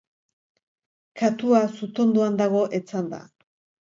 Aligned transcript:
Katua 1.21 1.61
sutondoan 1.81 2.41
dago 2.43 2.67
etzanda 2.79 3.21